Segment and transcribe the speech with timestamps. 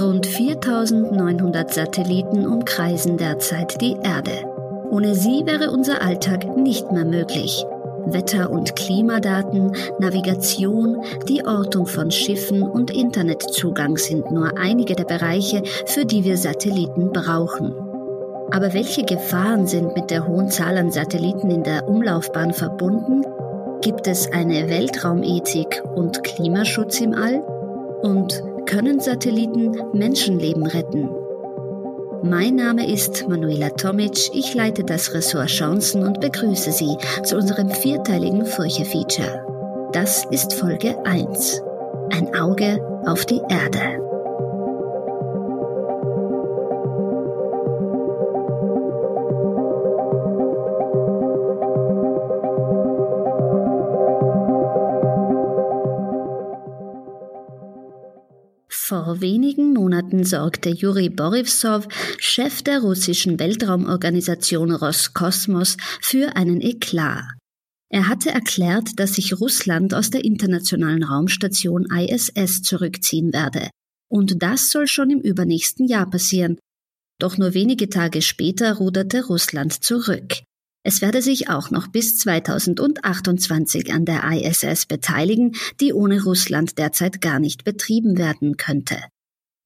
[0.00, 4.32] Rund 4900 Satelliten umkreisen derzeit die Erde.
[4.90, 7.64] Ohne sie wäre unser Alltag nicht mehr möglich.
[8.06, 15.62] Wetter- und Klimadaten, Navigation, die Ortung von Schiffen und Internetzugang sind nur einige der Bereiche,
[15.86, 17.74] für die wir Satelliten brauchen.
[18.52, 23.22] Aber welche Gefahren sind mit der hohen Zahl an Satelliten in der Umlaufbahn verbunden?
[23.80, 27.40] Gibt es eine Weltraumethik und Klimaschutz im All?
[28.02, 31.08] Und können Satelliten Menschenleben retten?
[32.22, 37.70] Mein Name ist Manuela Tomic, ich leite das Ressort Chancen und begrüße Sie zu unserem
[37.70, 39.90] vierteiligen Furche-Feature.
[39.92, 41.62] Das ist Folge 1.
[42.10, 44.05] Ein Auge auf die Erde.
[59.16, 67.24] Vor wenigen Monaten sorgte Juri Borivsov, Chef der russischen Weltraumorganisation Roskosmos, für einen Eklat.
[67.88, 73.70] Er hatte erklärt, dass sich Russland aus der internationalen Raumstation ISS zurückziehen werde.
[74.10, 76.58] Und das soll schon im übernächsten Jahr passieren.
[77.18, 80.42] Doch nur wenige Tage später ruderte Russland zurück.
[80.88, 87.20] Es werde sich auch noch bis 2028 an der ISS beteiligen, die ohne Russland derzeit
[87.20, 88.96] gar nicht betrieben werden könnte.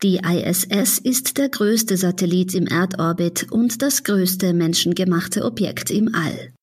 [0.03, 6.55] Die ISS ist der größte Satellit im Erdorbit und das größte menschengemachte Objekt im All.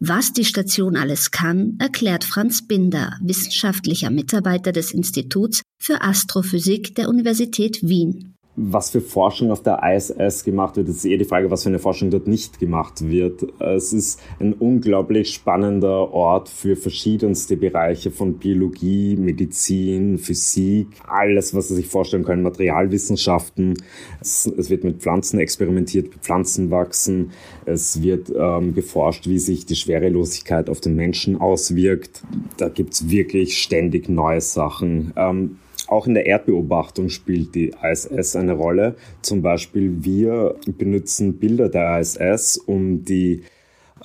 [0.00, 7.10] Was die Station alles kann, erklärt Franz Binder, wissenschaftlicher Mitarbeiter des Instituts für Astrophysik der
[7.10, 10.88] Universität Wien was für Forschung auf der ISS gemacht wird.
[10.88, 13.46] Ist eher die Frage, was für eine Forschung dort nicht gemacht wird.
[13.60, 21.68] Es ist ein unglaublich spannender Ort für verschiedenste Bereiche von Biologie, Medizin, Physik, alles, was
[21.68, 23.74] Sie sich vorstellen können, Materialwissenschaften.
[24.20, 27.32] Es, es wird mit Pflanzen experimentiert, Pflanzen wachsen.
[27.66, 32.22] Es wird ähm, geforscht, wie sich die Schwerelosigkeit auf den Menschen auswirkt.
[32.56, 35.12] Da gibt's wirklich ständig neue Sachen.
[35.16, 35.58] Ähm,
[35.88, 38.96] auch in der Erdbeobachtung spielt die ISS eine Rolle.
[39.22, 43.42] Zum Beispiel wir benutzen Bilder der ISS, um die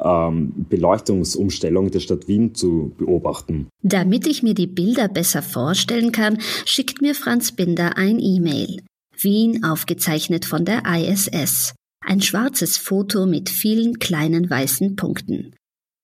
[0.04, 3.68] ähm, Beleuchtungsumstellung der Stadt Wien zu beobachten.
[3.82, 8.82] Damit ich mir die Bilder besser vorstellen kann, schickt mir Franz Binder ein E-Mail.
[9.18, 11.74] Wien aufgezeichnet von der ISS.
[12.04, 15.56] Ein schwarzes Foto mit vielen kleinen weißen Punkten.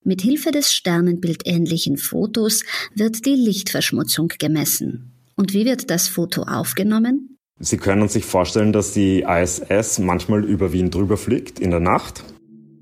[0.03, 2.63] Mit Hilfe des sternenbildähnlichen Fotos
[2.95, 5.16] wird die Lichtverschmutzung gemessen.
[5.37, 7.37] Und wie wird das Foto aufgenommen?
[7.59, 12.23] Sie können sich vorstellen, dass die ISS manchmal über Wien drüber fliegt in der Nacht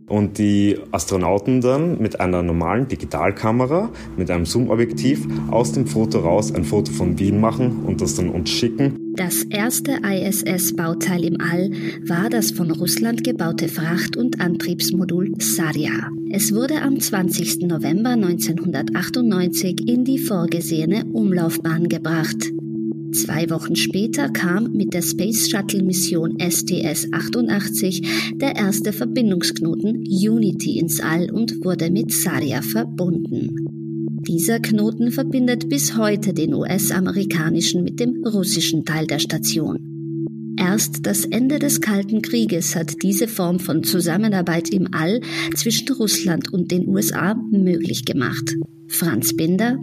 [0.07, 6.51] und die Astronauten dann mit einer normalen Digitalkamera, mit einem Zoom-Objektiv aus dem Foto raus
[6.51, 8.99] ein Foto von Wien machen und das dann uns schicken.
[9.15, 11.71] Das erste ISS-Bauteil im All
[12.05, 16.09] war das von Russland gebaute Fracht- und Antriebsmodul Sarya.
[16.31, 17.61] Es wurde am 20.
[17.61, 22.51] November 1998 in die vorgesehene Umlaufbahn gebracht.
[23.15, 30.99] Zwei Wochen später kam mit der Space Shuttle Mission STS-88 der erste Verbindungsknoten Unity ins
[30.99, 33.55] All und wurde mit Saria verbunden.
[34.27, 39.77] Dieser Knoten verbindet bis heute den US-amerikanischen mit dem russischen Teil der Station.
[40.59, 45.21] Erst das Ende des Kalten Krieges hat diese Form von Zusammenarbeit im All
[45.55, 48.57] zwischen Russland und den USA möglich gemacht.
[48.89, 49.77] Franz Binder,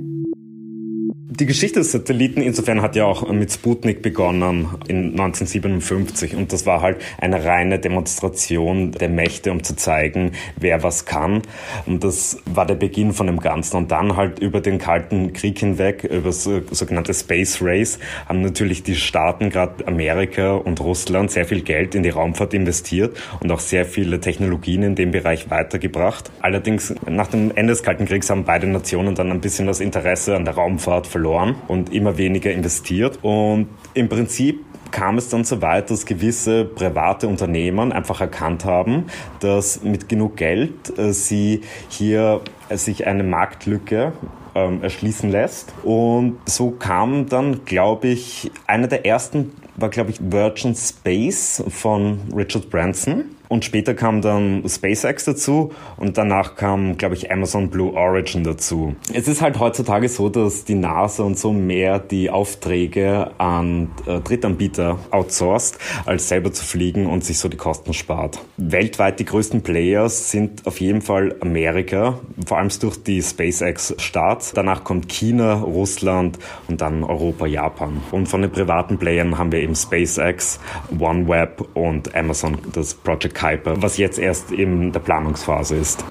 [1.38, 6.66] die Geschichte des Satelliten insofern hat ja auch mit Sputnik begonnen in 1957 und das
[6.66, 11.42] war halt eine reine Demonstration der Mächte, um zu zeigen, wer was kann.
[11.86, 13.76] Und das war der Beginn von dem Ganzen.
[13.76, 17.98] Und dann halt über den Kalten Krieg hinweg, über das sogenannte Space Race,
[18.28, 23.16] haben natürlich die Staaten, gerade Amerika und Russland, sehr viel Geld in die Raumfahrt investiert
[23.40, 26.30] und auch sehr viele Technologien in dem Bereich weitergebracht.
[26.40, 30.36] Allerdings nach dem Ende des Kalten Kriegs haben beide Nationen dann ein bisschen das Interesse
[30.36, 33.20] an der Raumfahrt verloren verloren und immer weniger investiert.
[33.22, 39.04] Und im Prinzip kam es dann so weit, dass gewisse private Unternehmen einfach erkannt haben,
[39.40, 44.12] dass mit genug Geld äh, sie hier äh, sich eine Marktlücke
[44.54, 45.72] ähm, erschließen lässt.
[45.82, 52.18] Und so kam dann, glaube ich, einer der ersten war, glaube ich, Virgin Space von
[52.36, 53.24] Richard Branson.
[53.52, 58.96] Und später kam dann SpaceX dazu und danach kam, glaube ich, Amazon Blue Origin dazu.
[59.12, 64.20] Es ist halt heutzutage so, dass die NASA und so mehr die Aufträge an äh,
[64.20, 65.76] Drittanbieter outsourced,
[66.06, 68.38] als selber zu fliegen und sich so die Kosten spart.
[68.56, 74.56] Weltweit die größten Players sind auf jeden Fall Amerika, vor allem durch die SpaceX-Start.
[74.56, 76.38] Danach kommt China, Russland
[76.68, 78.00] und dann Europa, Japan.
[78.12, 80.58] Und von den privaten Playern haben wir eben SpaceX,
[80.98, 86.04] OneWeb und Amazon, das Project Kuiper, was jetzt erst in der Planungsphase ist.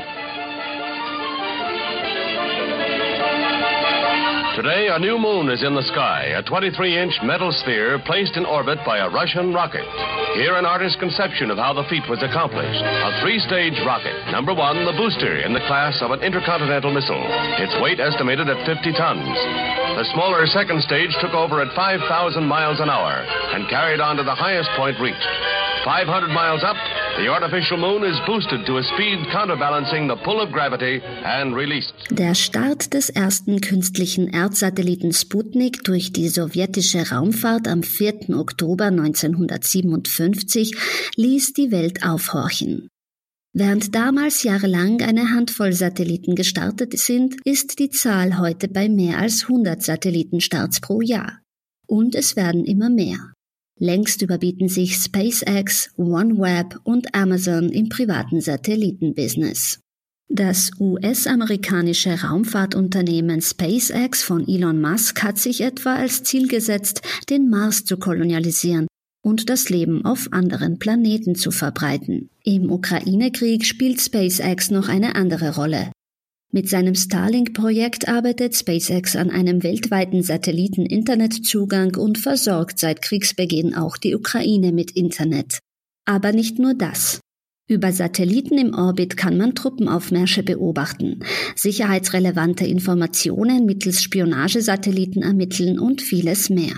[4.54, 8.78] Today, a new moon is in the sky, a 23-inch metal sphere placed in orbit
[8.86, 9.88] by a Russian rocket.
[10.36, 12.83] Here, an artist's conception of how the feat was accomplished.
[12.83, 14.13] A three-stage rocket.
[14.30, 17.25] Number one, the booster, in the class of an intercontinental missile.
[17.63, 19.24] Its weight estimated at 50 tons.
[19.95, 23.24] The smaller second stage took over at 5,000 miles an hour
[23.56, 25.25] and carried on to the highest point reached.
[25.84, 26.77] 500 miles up,
[32.10, 38.30] Der Start des ersten künstlichen Erdsatelliten Sputnik durch die sowjetische Raumfahrt am 4.
[38.38, 40.75] Oktober 1957
[41.16, 42.88] ließ die Welt aufhorchen.
[43.54, 49.44] Während damals jahrelang eine Handvoll Satelliten gestartet sind, ist die Zahl heute bei mehr als
[49.44, 51.40] 100 Satellitenstarts pro Jahr.
[51.86, 53.34] Und es werden immer mehr.
[53.81, 59.80] Längst überbieten sich SpaceX, OneWeb und Amazon im privaten Satellitenbusiness.
[60.30, 67.01] Das US-amerikanische Raumfahrtunternehmen SpaceX von Elon Musk hat sich etwa als Ziel gesetzt,
[67.31, 68.86] den Mars zu kolonialisieren
[69.24, 72.30] und das Leben auf anderen Planeten zu verbreiten.
[72.44, 75.92] Im Ukraine-Krieg spielt SpaceX noch eine andere Rolle.
[76.53, 84.15] Mit seinem Starlink-Projekt arbeitet SpaceX an einem weltweiten Satelliten-Internetzugang und versorgt seit Kriegsbeginn auch die
[84.15, 85.59] Ukraine mit Internet.
[86.03, 87.21] Aber nicht nur das.
[87.69, 91.24] Über Satelliten im Orbit kann man Truppenaufmärsche beobachten,
[91.56, 96.75] sicherheitsrelevante Informationen mittels Spionagesatelliten ermitteln und vieles mehr.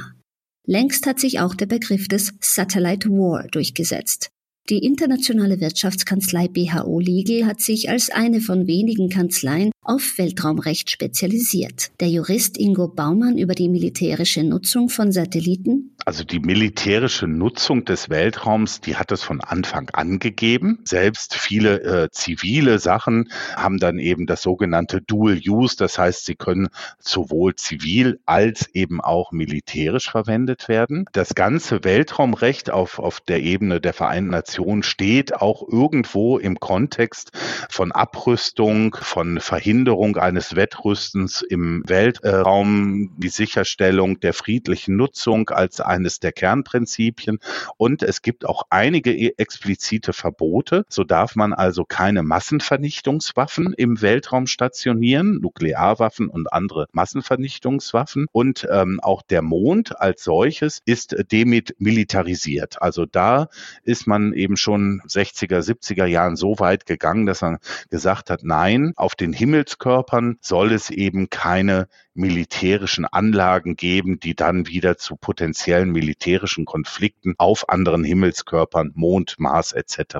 [0.67, 4.29] Längst hat sich auch der Begriff des Satellite War durchgesetzt.
[4.69, 11.91] Die internationale Wirtschaftskanzlei BHO Legal hat sich als eine von wenigen Kanzleien auf Weltraumrecht spezialisiert.
[11.99, 15.93] Der Jurist Ingo Baumann über die militärische Nutzung von Satelliten.
[16.05, 20.79] Also die militärische Nutzung des Weltraums, die hat es von Anfang an gegeben.
[20.85, 25.75] Selbst viele äh, zivile Sachen haben dann eben das sogenannte Dual Use.
[25.77, 26.69] Das heißt, sie können
[26.99, 31.03] sowohl zivil als eben auch militärisch verwendet werden.
[31.11, 34.52] Das ganze Weltraumrecht auf, auf der Ebene der Vereinten Nationen
[34.83, 37.31] steht auch irgendwo im Kontext
[37.69, 46.19] von Abrüstung, von Verhinderung eines Wettrüstens im Weltraum, die Sicherstellung der friedlichen Nutzung als eines
[46.19, 47.39] der Kernprinzipien.
[47.77, 50.85] Und es gibt auch einige e- explizite Verbote.
[50.89, 58.27] So darf man also keine Massenvernichtungswaffen im Weltraum stationieren, Nuklearwaffen und andere Massenvernichtungswaffen.
[58.31, 62.81] Und ähm, auch der Mond als solches ist damit militarisiert.
[62.81, 63.47] Also da
[63.83, 67.57] ist man eben schon 60er, 70er Jahren so weit gegangen, dass man
[67.89, 74.35] gesagt hat, nein, auf den Himmel Himmelskörpern soll es eben keine militärischen Anlagen geben, die
[74.35, 80.17] dann wieder zu potenziellen militärischen Konflikten auf anderen Himmelskörpern, Mond, Mars etc.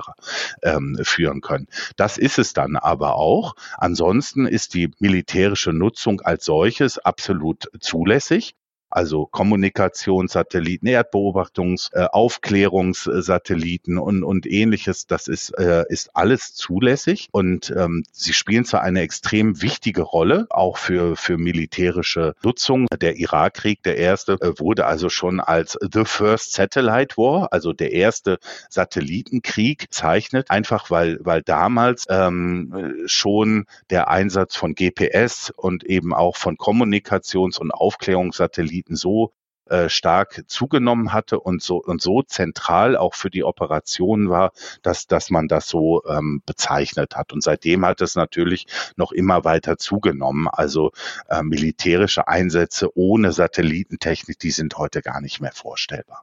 [0.62, 1.66] Ähm, führen können.
[1.96, 3.54] Das ist es dann aber auch.
[3.76, 8.54] Ansonsten ist die militärische Nutzung als solches absolut zulässig
[8.94, 15.08] also Kommunikationssatelliten, Erdbeobachtungs-, äh, Aufklärungssatelliten und, und ähnliches.
[15.08, 20.46] Das ist, äh, ist alles zulässig und ähm, sie spielen zwar eine extrem wichtige Rolle,
[20.50, 22.86] auch für, für militärische Nutzung.
[23.00, 27.92] Der Irakkrieg, der erste, äh, wurde also schon als The First Satellite War, also der
[27.92, 28.38] erste
[28.70, 36.36] Satellitenkrieg zeichnet, einfach weil, weil damals ähm, schon der Einsatz von GPS und eben auch
[36.36, 39.32] von Kommunikations- und Aufklärungssatelliten Gebieten so
[39.66, 45.06] äh, stark zugenommen hatte und so und so zentral auch für die Operation war, dass
[45.06, 47.32] dass man das so ähm, bezeichnet hat.
[47.32, 50.48] Und seitdem hat es natürlich noch immer weiter zugenommen.
[50.48, 50.92] Also
[51.28, 56.22] äh, militärische Einsätze ohne Satellitentechnik, die sind heute gar nicht mehr vorstellbar.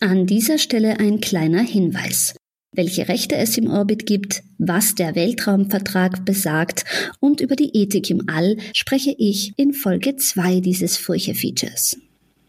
[0.00, 2.34] An dieser Stelle ein kleiner Hinweis
[2.74, 6.84] welche Rechte es im Orbit gibt, was der Weltraumvertrag besagt
[7.20, 11.98] und über die Ethik im All spreche ich in Folge 2 dieses Furche-Features.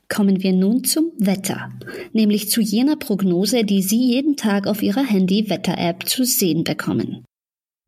[0.08, 1.72] Kommen wir nun zum Wetter,
[2.13, 7.25] nämlich zu jener Prognose, die Sie jeden Tag auf Ihrer Handy-Wetter-App zu sehen bekommen.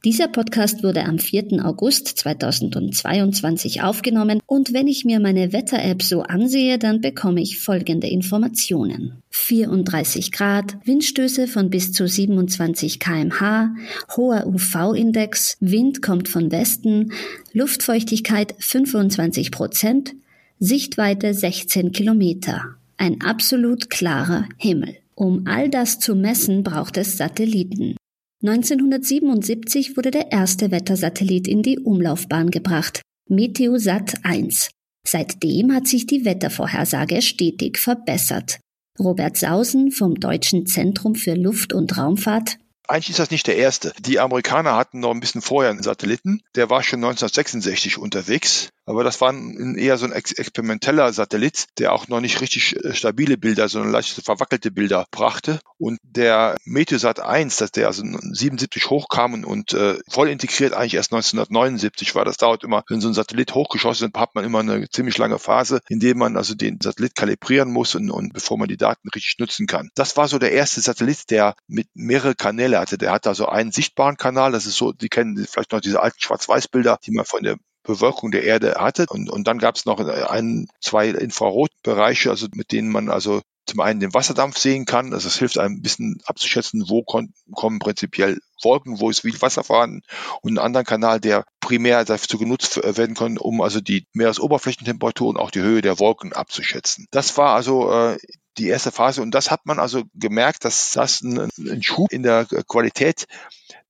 [0.07, 1.65] Dieser Podcast wurde am 4.
[1.65, 8.07] August 2022 aufgenommen und wenn ich mir meine Wetter-App so ansehe, dann bekomme ich folgende
[8.07, 9.21] Informationen.
[9.31, 13.75] 34 Grad, Windstöße von bis zu 27 kmh,
[14.15, 17.11] hoher UV-Index, Wind kommt von Westen,
[17.51, 20.13] Luftfeuchtigkeit 25 Prozent,
[20.57, 22.63] Sichtweite 16 Kilometer.
[22.95, 24.95] Ein absolut klarer Himmel.
[25.15, 27.97] Um all das zu messen, braucht es Satelliten.
[28.43, 34.69] 1977 wurde der erste Wettersatellit in die Umlaufbahn gebracht, Meteosat 1.
[35.07, 38.59] Seitdem hat sich die Wettervorhersage stetig verbessert.
[38.99, 43.93] Robert Sausen vom Deutschen Zentrum für Luft- und Raumfahrt eigentlich ist das nicht der erste.
[43.99, 46.41] Die Amerikaner hatten noch ein bisschen vorher einen Satelliten.
[46.55, 48.69] Der war schon 1966 unterwegs.
[48.87, 52.73] Aber das war ein, eher so ein ex experimenteller Satellit, der auch noch nicht richtig
[52.83, 55.59] äh, stabile Bilder, sondern leicht verwackelte Bilder brachte.
[55.77, 60.93] Und der Meteosat 1, dass der also 77 hochkam und, und äh, voll integriert eigentlich
[60.93, 62.23] erst 1979 war.
[62.23, 65.37] Das dauert immer, wenn so ein Satellit hochgeschossen ist, hat man immer eine ziemlich lange
[65.37, 69.09] Phase, in der man also den Satellit kalibrieren muss und, und bevor man die Daten
[69.09, 69.89] richtig nutzen kann.
[69.95, 72.97] Das war so der erste Satellit, der mit mehrere Kanäle hatte.
[72.97, 76.21] Der hatte also einen sichtbaren Kanal, das ist so, die kennen vielleicht noch diese alten
[76.21, 79.05] Schwarz-Weiß-Bilder, die man von der Bewölkung der Erde hatte.
[79.09, 83.81] Und, und dann gab es noch ein, zwei Infrarotbereiche, also mit denen man also zum
[83.81, 85.13] einen den Wasserdampf sehen kann.
[85.13, 89.63] Also es hilft einem ein bisschen abzuschätzen, wo kommen prinzipiell Wolken, wo ist viel Wasser
[89.63, 90.01] vorhanden
[90.41, 95.37] und einen anderen Kanal, der primär dazu genutzt werden kann, um also die Meeresoberflächentemperatur und
[95.37, 97.07] auch die Höhe der Wolken abzuschätzen.
[97.11, 98.17] Das war also äh,
[98.57, 102.45] die erste Phase und das hat man also gemerkt, dass das einen Schub in der
[102.45, 103.27] Qualität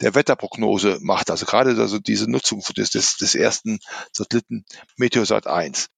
[0.01, 1.31] der Wetterprognose macht.
[1.31, 3.79] Also gerade also diese Nutzung des, des, des ersten
[4.11, 4.65] Satelliten
[4.97, 5.89] Meteosat 1.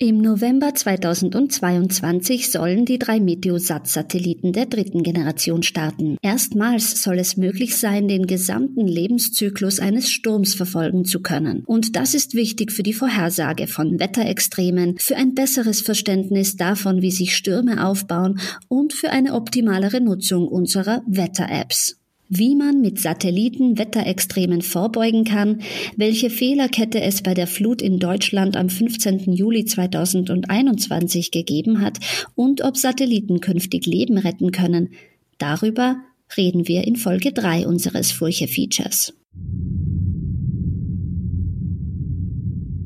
[0.00, 6.18] Im November 2022 sollen die drei Meteosat-Satelliten der dritten Generation starten.
[6.22, 11.64] Erstmals soll es möglich sein, den gesamten Lebenszyklus eines Sturms verfolgen zu können.
[11.66, 17.10] Und das ist wichtig für die Vorhersage von Wetterextremen, für ein besseres Verständnis davon, wie
[17.10, 18.38] sich Stürme aufbauen
[18.68, 21.97] und für eine optimalere Nutzung unserer Wetter-Apps
[22.28, 25.62] wie man mit Satelliten Wetterextremen vorbeugen kann,
[25.96, 29.32] welche Fehlerkette es bei der Flut in Deutschland am 15.
[29.32, 31.98] Juli 2021 gegeben hat
[32.34, 34.90] und ob Satelliten künftig Leben retten können.
[35.38, 35.96] Darüber
[36.36, 39.14] reden wir in Folge 3 unseres Furche-Features.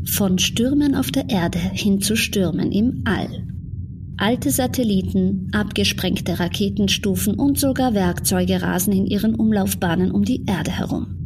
[0.05, 3.52] Von Stürmen auf der Erde hin zu Stürmen im All.
[4.19, 11.19] Alte Satelliten, abgesprengte Raketenstufen und sogar Werkzeuge rasen in ihren Umlaufbahnen um die Erde herum.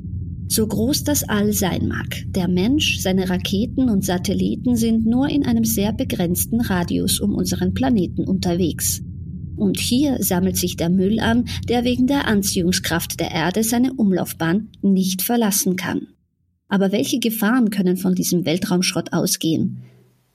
[0.48, 5.44] So groß das All sein mag, der Mensch, seine Raketen und Satelliten sind nur in
[5.44, 9.02] einem sehr begrenzten Radius um unseren Planeten unterwegs.
[9.56, 14.68] Und hier sammelt sich der Müll an, der wegen der Anziehungskraft der Erde seine Umlaufbahn
[14.82, 16.08] nicht verlassen kann.
[16.68, 19.82] Aber welche Gefahren können von diesem Weltraumschrott ausgehen?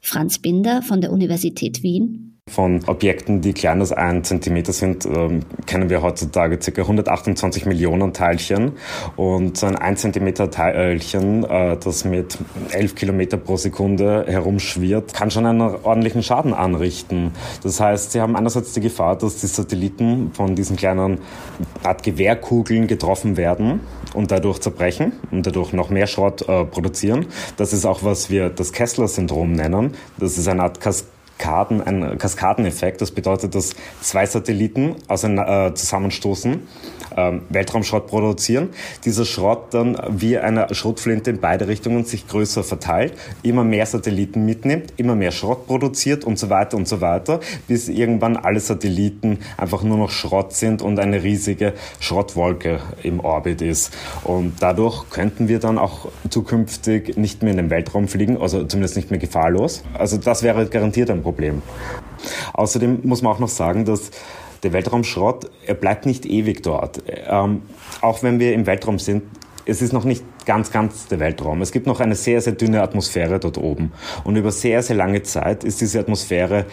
[0.02, 5.42] Franz Binder von der Universität Wien von Objekten, die kleiner als ein Zentimeter sind, ähm,
[5.66, 6.82] kennen wir heutzutage ca.
[6.82, 8.74] 128 Millionen Teilchen.
[9.16, 12.38] Und so ein 1 Zentimeter Teilchen, äh, das mit
[12.72, 17.32] 11 Kilometer pro Sekunde herumschwirrt, kann schon einen ordentlichen Schaden anrichten.
[17.64, 21.20] Das heißt, sie haben einerseits die Gefahr, dass die Satelliten von diesen kleinen
[21.84, 23.80] Art Gewehrkugeln getroffen werden
[24.14, 27.28] und dadurch zerbrechen und dadurch noch mehr Schrott äh, produzieren.
[27.58, 29.94] Das ist auch, was wir das Kessler-Syndrom nennen.
[30.20, 31.06] Das ist eine Art Kas
[31.42, 33.02] Kaskaden, ein Kaskadeneffekt.
[33.02, 36.60] Das bedeutet, dass zwei Satelliten äh, zusammenstoßen,
[37.18, 38.70] ähm, Weltraumschrott produzieren,
[39.04, 44.46] dieser Schrott dann wie eine Schrotflinte in beide Richtungen sich größer verteilt, immer mehr Satelliten
[44.46, 49.40] mitnimmt, immer mehr Schrott produziert und so weiter und so weiter, bis irgendwann alle Satelliten
[49.58, 53.94] einfach nur noch Schrott sind und eine riesige Schrottwolke im Orbit ist.
[54.24, 58.96] Und dadurch könnten wir dann auch zukünftig nicht mehr in den Weltraum fliegen, also zumindest
[58.96, 59.84] nicht mehr gefahrlos.
[59.98, 61.31] Also das wäre garantiert ein Problem.
[61.32, 61.62] Problem.
[62.54, 64.12] Außerdem muss man auch noch sagen, dass
[64.64, 67.02] der Weltraumschrott, er bleibt nicht ewig dort.
[67.08, 67.64] Ähm,
[68.02, 69.24] auch wenn wir im Weltraum sind,
[69.66, 71.62] es ist noch nicht ganz, ganz der Weltraum.
[71.62, 73.92] Es gibt noch eine sehr, sehr dünne Atmosphäre dort oben.
[74.24, 76.66] Und über sehr, sehr lange Zeit ist diese Atmosphäre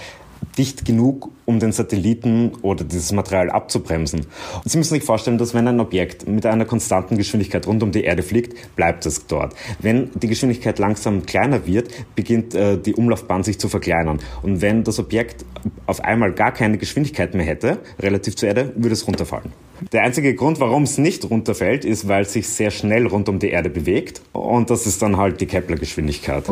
[0.56, 4.20] dicht genug, um den Satelliten oder dieses Material abzubremsen.
[4.20, 7.92] Und Sie müssen sich vorstellen, dass wenn ein Objekt mit einer konstanten Geschwindigkeit rund um
[7.92, 9.54] die Erde fliegt, bleibt es dort.
[9.78, 14.18] Wenn die Geschwindigkeit langsam kleiner wird, beginnt äh, die Umlaufbahn sich zu verkleinern.
[14.42, 15.44] Und wenn das Objekt
[15.86, 19.52] auf einmal gar keine Geschwindigkeit mehr hätte, relativ zur Erde, würde es runterfallen.
[19.92, 23.38] Der einzige Grund, warum es nicht runterfällt, ist, weil es sich sehr schnell rund um
[23.38, 24.22] die Erde bewegt.
[24.32, 26.44] Und das ist dann halt die Kepler-Geschwindigkeit.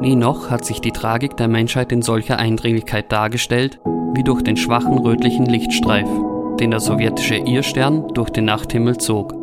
[0.00, 3.80] Nie noch hat sich die Tragik der Menschheit in solcher Eindringlichkeit dargestellt,
[4.14, 6.08] wie durch den schwachen rötlichen Lichtstreif,
[6.58, 9.34] den der sowjetische Irrstern durch den Nachthimmel zog.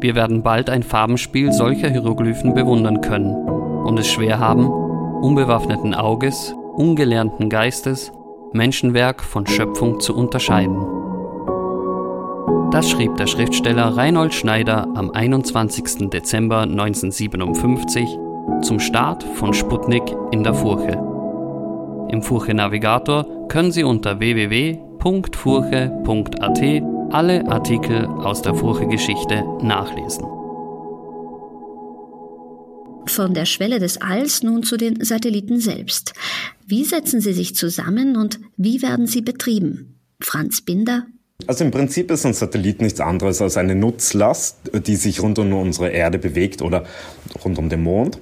[0.00, 6.56] Wir werden bald ein Farbenspiel solcher Hieroglyphen bewundern können und es schwer haben, unbewaffneten Auges,
[6.74, 8.12] ungelernten Geistes,
[8.52, 10.84] Menschenwerk von Schöpfung zu unterscheiden.
[12.72, 16.10] Das schrieb der Schriftsteller Reinhold Schneider am 21.
[16.10, 18.18] Dezember 1957
[18.60, 20.92] zum Start von Sputnik in der Furche.
[22.10, 24.82] Im Furche Navigator können Sie unter www.furche.at
[27.12, 30.24] alle Artikel aus der Furche-Geschichte nachlesen.
[33.06, 36.12] Von der Schwelle des Alls nun zu den Satelliten selbst.
[36.66, 39.98] Wie setzen sie sich zusammen und wie werden sie betrieben?
[40.20, 41.06] Franz Binder
[41.46, 45.52] also im Prinzip ist ein Satellit nichts anderes als eine Nutzlast, die sich rund um
[45.52, 46.84] unsere Erde bewegt oder
[47.44, 48.18] rund um den Mond.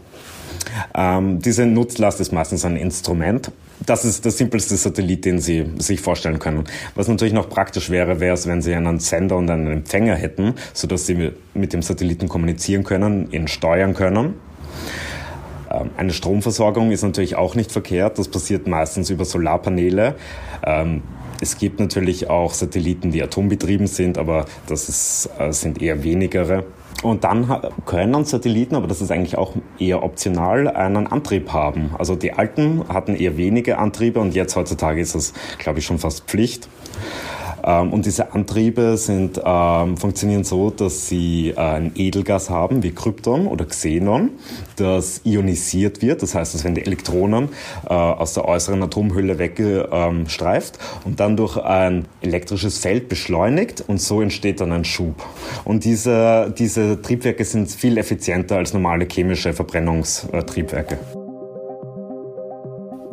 [0.95, 3.51] Ähm, diese Nutzlast ist meistens ein Instrument.
[3.87, 6.65] Das ist der simpelste Satellit, den Sie sich vorstellen können.
[6.95, 10.55] Was natürlich noch praktisch wäre, wäre es, wenn Sie einen Sender und einen Empfänger hätten,
[10.75, 14.35] sodass Sie mit dem Satelliten kommunizieren können, ihn steuern können.
[15.71, 18.19] Ähm, eine Stromversorgung ist natürlich auch nicht verkehrt.
[18.19, 20.17] Das passiert meistens über Solarpaneele.
[20.65, 21.03] Ähm,
[21.41, 26.65] es gibt natürlich auch Satelliten, die atombetrieben sind, aber das ist, äh, sind eher wenigere.
[27.03, 27.51] Und dann
[27.87, 31.95] können Satelliten, aber das ist eigentlich auch eher optional, einen Antrieb haben.
[31.99, 35.99] Also die alten hatten eher wenige Antriebe und jetzt heutzutage ist das, glaube ich, schon
[35.99, 36.69] fast Pflicht.
[37.71, 42.91] Ähm, und diese Antriebe sind, ähm, funktionieren so, dass sie äh, ein Edelgas haben, wie
[42.93, 44.31] Krypton oder Xenon,
[44.77, 46.23] das ionisiert wird.
[46.23, 47.51] Das heißt, dass wenn die Elektronen
[47.89, 54.21] äh, aus der äußeren Atomhülle weggestreift und dann durch ein elektrisches Feld beschleunigt und so
[54.21, 55.23] entsteht dann ein Schub.
[55.65, 61.20] Und diese, diese Triebwerke sind viel effizienter als normale chemische Verbrennungstriebwerke.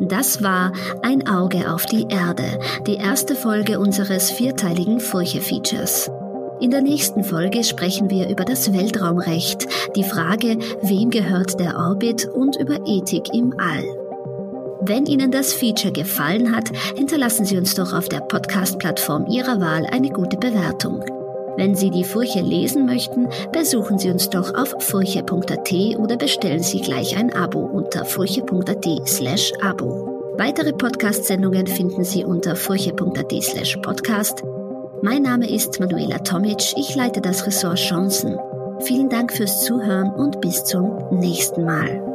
[0.00, 6.10] Das war Ein Auge auf die Erde, die erste Folge unseres vierteiligen Furche-Features.
[6.60, 12.26] In der nächsten Folge sprechen wir über das Weltraumrecht, die Frage, wem gehört der Orbit
[12.26, 13.84] und über Ethik im All.
[14.80, 19.84] Wenn Ihnen das Feature gefallen hat, hinterlassen Sie uns doch auf der Podcast-Plattform Ihrer Wahl
[19.86, 21.17] eine gute Bewertung.
[21.58, 26.80] Wenn Sie die Furche lesen möchten, besuchen Sie uns doch auf furche.at oder bestellen Sie
[26.80, 30.36] gleich ein Abo unter furche.at slash Abo.
[30.38, 34.44] Weitere Podcast-Sendungen finden Sie unter furche.at slash podcast.
[35.02, 38.38] Mein Name ist Manuela Tomic, ich leite das Ressort Chancen.
[38.82, 42.07] Vielen Dank fürs Zuhören und bis zum nächsten Mal.